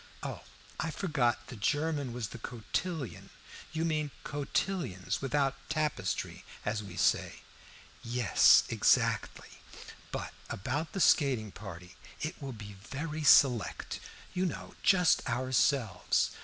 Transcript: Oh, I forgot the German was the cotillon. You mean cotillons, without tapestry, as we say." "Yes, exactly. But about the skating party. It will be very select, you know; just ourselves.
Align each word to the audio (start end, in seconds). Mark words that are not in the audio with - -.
Oh, 0.23 0.41
I 0.79 0.89
forgot 0.89 1.45
the 1.45 1.55
German 1.55 2.11
was 2.11 2.29
the 2.29 2.39
cotillon. 2.39 3.29
You 3.71 3.85
mean 3.85 4.09
cotillons, 4.23 5.21
without 5.21 5.53
tapestry, 5.69 6.43
as 6.65 6.81
we 6.81 6.95
say." 6.97 7.41
"Yes, 8.03 8.63
exactly. 8.69 9.59
But 10.11 10.33
about 10.49 10.93
the 10.93 11.01
skating 11.01 11.51
party. 11.51 11.97
It 12.19 12.41
will 12.41 12.51
be 12.51 12.73
very 12.81 13.21
select, 13.23 13.99
you 14.33 14.47
know; 14.47 14.73
just 14.81 15.21
ourselves. 15.29 16.31